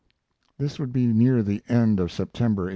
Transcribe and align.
This 0.57 0.79
would 0.79 0.91
be 0.91 1.05
near 1.05 1.43
the 1.43 1.61
end 1.69 1.99
of 1.99 2.11
September, 2.11 2.63
1893. 2.63 2.69